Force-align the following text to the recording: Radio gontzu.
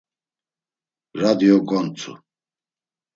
Radio 1.23 1.55
gontzu. 1.73 2.11